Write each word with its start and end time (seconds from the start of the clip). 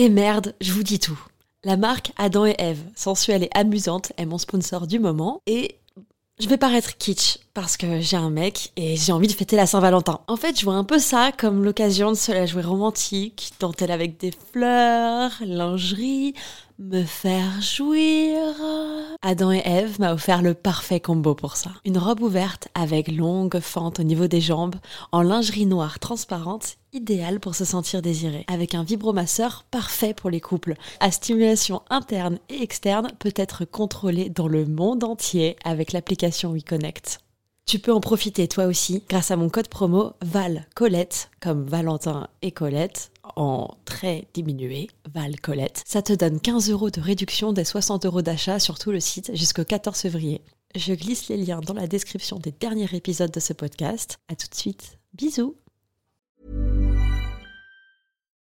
Et 0.00 0.10
merde, 0.10 0.54
je 0.60 0.72
vous 0.72 0.84
dis 0.84 1.00
tout. 1.00 1.18
La 1.64 1.76
marque 1.76 2.12
Adam 2.16 2.46
et 2.46 2.54
Eve, 2.60 2.78
sensuelle 2.94 3.42
et 3.42 3.50
amusante, 3.52 4.12
est 4.16 4.26
mon 4.26 4.38
sponsor 4.38 4.86
du 4.86 5.00
moment 5.00 5.42
et 5.48 5.74
je 6.38 6.46
vais 6.48 6.56
paraître 6.56 6.96
kitsch 6.98 7.38
parce 7.60 7.76
que 7.76 7.98
j'ai 8.00 8.16
un 8.16 8.30
mec 8.30 8.70
et 8.76 8.94
j'ai 8.94 9.10
envie 9.10 9.26
de 9.26 9.32
fêter 9.32 9.56
la 9.56 9.66
Saint-Valentin. 9.66 10.20
En 10.28 10.36
fait, 10.36 10.56
je 10.60 10.64
vois 10.64 10.74
un 10.74 10.84
peu 10.84 11.00
ça 11.00 11.32
comme 11.36 11.64
l'occasion 11.64 12.12
de 12.12 12.16
se 12.16 12.30
la 12.30 12.46
jouer 12.46 12.62
romantique, 12.62 13.52
dentelle 13.58 13.90
avec 13.90 14.16
des 14.16 14.30
fleurs, 14.52 15.32
lingerie, 15.40 16.34
me 16.78 17.02
faire 17.02 17.60
jouir. 17.60 18.38
Adam 19.22 19.50
et 19.50 19.62
Eve 19.64 19.98
m'a 19.98 20.12
offert 20.12 20.40
le 20.40 20.54
parfait 20.54 21.00
combo 21.00 21.34
pour 21.34 21.56
ça. 21.56 21.72
Une 21.84 21.98
robe 21.98 22.20
ouverte 22.20 22.68
avec 22.76 23.10
longue 23.10 23.58
fente 23.58 23.98
au 23.98 24.04
niveau 24.04 24.28
des 24.28 24.40
jambes, 24.40 24.76
en 25.10 25.22
lingerie 25.22 25.66
noire 25.66 25.98
transparente, 25.98 26.76
idéale 26.92 27.40
pour 27.40 27.56
se 27.56 27.64
sentir 27.64 28.02
désiré. 28.02 28.44
Avec 28.46 28.76
un 28.76 28.84
vibromasseur 28.84 29.64
parfait 29.72 30.14
pour 30.14 30.30
les 30.30 30.40
couples. 30.40 30.74
À 31.00 31.10
stimulation 31.10 31.82
interne 31.90 32.38
et 32.50 32.62
externe 32.62 33.10
peut 33.18 33.34
être 33.34 33.64
contrôlée 33.64 34.30
dans 34.30 34.46
le 34.46 34.64
monde 34.64 35.02
entier 35.02 35.56
avec 35.64 35.90
l'application 35.90 36.52
WeConnect. 36.52 37.18
Tu 37.68 37.78
peux 37.78 37.92
en 37.92 38.00
profiter 38.00 38.48
toi 38.48 38.64
aussi 38.64 39.02
grâce 39.10 39.30
à 39.30 39.36
mon 39.36 39.50
code 39.50 39.68
promo 39.68 40.14
Val 40.22 40.64
Colette, 40.74 41.28
comme 41.38 41.66
Valentin 41.66 42.28
et 42.40 42.50
Colette, 42.50 43.10
en 43.36 43.76
très 43.84 44.26
diminué, 44.32 44.88
Val 45.12 45.38
Colette. 45.38 45.82
Ça 45.86 46.00
te 46.00 46.14
donne 46.14 46.40
15 46.40 46.70
euros 46.70 46.88
de 46.88 47.02
réduction 47.02 47.52
des 47.52 47.64
60 47.64 48.06
euros 48.06 48.22
d'achat 48.22 48.58
sur 48.58 48.78
tout 48.78 48.90
le 48.90 49.00
site 49.00 49.36
jusqu'au 49.36 49.64
14 49.64 49.98
février. 49.98 50.40
Je 50.76 50.94
glisse 50.94 51.28
les 51.28 51.36
liens 51.36 51.60
dans 51.60 51.74
la 51.74 51.86
description 51.86 52.38
des 52.38 52.52
derniers 52.52 52.88
épisodes 52.94 53.30
de 53.30 53.40
ce 53.40 53.52
podcast. 53.52 54.16
À 54.28 54.34
tout 54.34 54.48
de 54.48 54.54
suite. 54.54 54.96
Bisous. 55.12 55.54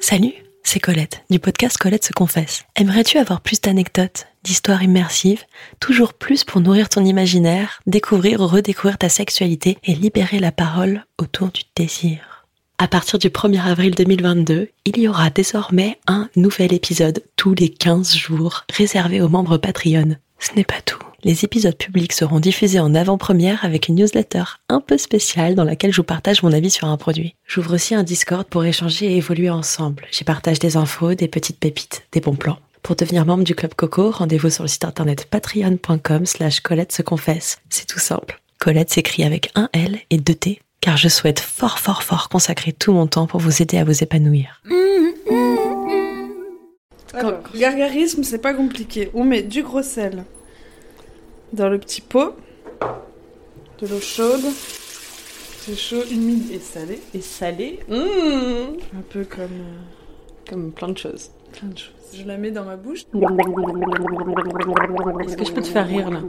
Salut, 0.00 0.34
c'est 0.64 0.80
Colette, 0.80 1.22
du 1.30 1.38
podcast 1.38 1.78
Colette 1.78 2.04
se 2.04 2.12
confesse. 2.12 2.64
Aimerais-tu 2.76 3.18
avoir 3.18 3.40
plus 3.40 3.60
d'anecdotes, 3.60 4.26
d'histoires 4.42 4.82
immersives, 4.82 5.44
toujours 5.80 6.12
plus 6.12 6.44
pour 6.44 6.60
nourrir 6.60 6.88
ton 6.88 7.04
imaginaire, 7.04 7.80
découvrir 7.86 8.40
ou 8.40 8.46
redécouvrir 8.46 8.98
ta 8.98 9.08
sexualité 9.08 9.78
et 9.84 9.94
libérer 9.94 10.38
la 10.38 10.52
parole 10.52 11.04
autour 11.18 11.48
du 11.48 11.62
désir? 11.76 12.46
À 12.78 12.88
partir 12.88 13.18
du 13.18 13.28
1er 13.28 13.62
avril 13.62 13.94
2022, 13.94 14.68
il 14.86 14.98
y 14.98 15.06
aura 15.06 15.30
désormais 15.30 15.98
un 16.08 16.28
nouvel 16.34 16.72
épisode 16.72 17.22
tous 17.36 17.54
les 17.54 17.68
15 17.68 18.14
jours 18.16 18.64
réservé 18.72 19.20
aux 19.20 19.28
membres 19.28 19.56
Patreon. 19.56 20.16
Ce 20.40 20.54
n'est 20.56 20.64
pas 20.64 20.80
tout. 20.84 20.98
Les 21.24 21.44
épisodes 21.44 21.76
publics 21.76 22.12
seront 22.12 22.40
diffusés 22.40 22.80
en 22.80 22.96
avant-première 22.96 23.64
avec 23.64 23.86
une 23.86 23.94
newsletter 23.94 24.42
un 24.68 24.80
peu 24.80 24.98
spéciale 24.98 25.54
dans 25.54 25.62
laquelle 25.62 25.92
je 25.92 25.98
vous 25.98 26.02
partage 26.02 26.42
mon 26.42 26.52
avis 26.52 26.70
sur 26.70 26.88
un 26.88 26.96
produit. 26.96 27.36
J'ouvre 27.46 27.74
aussi 27.74 27.94
un 27.94 28.02
Discord 28.02 28.44
pour 28.44 28.64
échanger 28.64 29.06
et 29.06 29.18
évoluer 29.18 29.48
ensemble. 29.48 30.04
J'y 30.10 30.24
partage 30.24 30.58
des 30.58 30.76
infos, 30.76 31.14
des 31.14 31.28
petites 31.28 31.60
pépites, 31.60 32.02
des 32.10 32.20
bons 32.20 32.34
plans. 32.34 32.58
Pour 32.82 32.96
devenir 32.96 33.24
membre 33.24 33.44
du 33.44 33.54
Club 33.54 33.74
Coco, 33.74 34.10
rendez-vous 34.10 34.50
sur 34.50 34.64
le 34.64 34.68
site 34.68 34.84
internet 34.84 35.26
patreon.com 35.26 36.26
slash 36.26 36.58
Colette 36.58 36.90
se 36.90 37.02
confesse. 37.02 37.58
C'est 37.70 37.86
tout 37.86 38.00
simple. 38.00 38.40
Colette 38.58 38.90
s'écrit 38.90 39.22
avec 39.22 39.52
un 39.54 39.68
L 39.72 40.00
et 40.10 40.16
deux 40.16 40.34
T, 40.34 40.60
car 40.80 40.96
je 40.96 41.08
souhaite 41.08 41.38
fort 41.38 41.78
fort 41.78 42.02
fort 42.02 42.30
consacrer 42.30 42.72
tout 42.72 42.92
mon 42.92 43.06
temps 43.06 43.28
pour 43.28 43.38
vous 43.38 43.62
aider 43.62 43.78
à 43.78 43.84
vous 43.84 44.02
épanouir. 44.02 44.60
Alors, 47.14 47.42
gargarisme, 47.54 48.24
c'est 48.24 48.38
pas 48.38 48.54
compliqué. 48.54 49.10
On 49.14 49.22
met 49.22 49.42
du 49.42 49.62
gros 49.62 49.82
sel 49.82 50.24
dans 51.52 51.68
le 51.68 51.78
petit 51.78 52.00
pot, 52.00 52.34
de 53.80 53.86
l'eau 53.86 54.00
chaude, 54.00 54.40
c'est 55.60 55.76
chaud, 55.76 56.02
humide 56.10 56.50
et 56.50 56.58
salé. 56.58 57.00
Et 57.14 57.20
salé, 57.20 57.78
mmh, 57.88 57.94
Un 58.98 59.02
peu 59.10 59.24
comme 59.24 59.42
euh, 59.42 59.78
comme 60.48 60.72
plein 60.72 60.88
de 60.88 60.98
choses. 60.98 61.30
plein 61.52 61.68
de 61.68 61.78
choses. 61.78 61.92
Je 62.14 62.24
la 62.24 62.36
mets 62.36 62.50
dans 62.50 62.64
ma 62.64 62.76
bouche. 62.76 63.00
Est-ce 63.00 63.10
que 65.36 65.44
je 65.44 65.52
peux 65.52 65.62
te 65.62 65.68
faire 65.68 65.86
rire 65.86 66.10
là? 66.10 66.20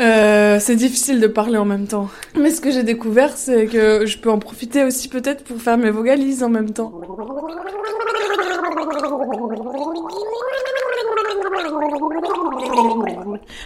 Euh, 0.00 0.58
c'est 0.60 0.76
difficile 0.76 1.20
de 1.20 1.26
parler 1.26 1.58
en 1.58 1.64
même 1.64 1.88
temps. 1.88 2.08
Mais 2.38 2.50
ce 2.50 2.60
que 2.60 2.70
j'ai 2.70 2.84
découvert, 2.84 3.36
c'est 3.36 3.66
que 3.66 4.06
je 4.06 4.16
peux 4.18 4.30
en 4.30 4.38
profiter 4.38 4.84
aussi 4.84 5.08
peut-être 5.08 5.42
pour 5.42 5.60
faire 5.60 5.76
mes 5.76 5.90
vocalises 5.90 6.44
en 6.44 6.48
même 6.48 6.70
temps. 6.70 6.92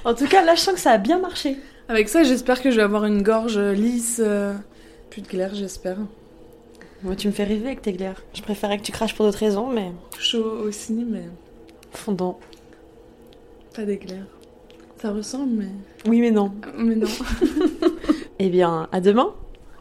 En 0.04 0.14
tout 0.14 0.26
cas, 0.26 0.42
là, 0.44 0.54
je 0.54 0.60
sens 0.60 0.74
que 0.74 0.80
ça 0.80 0.92
a 0.92 0.98
bien 0.98 1.18
marché. 1.18 1.56
Avec 1.88 2.08
ça, 2.08 2.22
j'espère 2.24 2.62
que 2.62 2.70
je 2.70 2.76
vais 2.76 2.82
avoir 2.82 3.04
une 3.04 3.22
gorge 3.22 3.58
lisse. 3.58 4.20
euh, 4.24 4.54
Plus 5.10 5.22
de 5.22 5.28
glaire, 5.28 5.54
j'espère. 5.54 5.98
Moi, 7.02 7.16
tu 7.16 7.26
me 7.26 7.32
fais 7.32 7.44
rêver 7.44 7.66
avec 7.66 7.82
tes 7.82 7.92
glaires. 7.92 8.22
Je 8.34 8.42
préférais 8.42 8.78
que 8.78 8.82
tu 8.84 8.92
craches 8.92 9.14
pour 9.14 9.26
d'autres 9.26 9.38
raisons, 9.38 9.66
mais 9.68 9.90
Chaud 10.18 10.44
aussi, 10.66 10.92
mais 10.94 11.24
fondant. 11.92 12.38
pas 13.74 13.82
d'éclair. 13.84 14.22
Ça 15.00 15.10
ressemble, 15.10 15.50
mais. 15.54 15.68
Oui, 16.08 16.20
mais 16.20 16.30
non. 16.30 16.52
Mais 16.76 16.94
non. 16.94 17.08
Eh 18.38 18.48
bien, 18.50 18.88
à 18.92 19.00
demain. 19.00 19.34